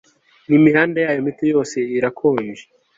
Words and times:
n'imihanda 0.49 0.97
yayo 1.05 1.19
mito 1.25 1.43
yose 1.53 1.77
irakonje 1.97 2.63